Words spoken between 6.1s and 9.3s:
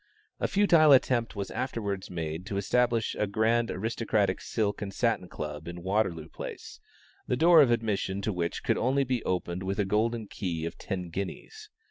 Place, the door of admission to which could only be